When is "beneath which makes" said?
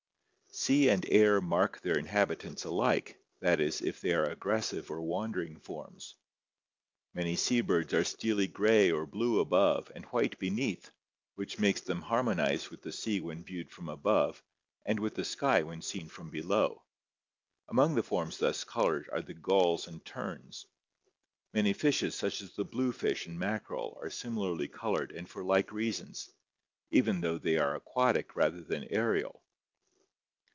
10.39-11.79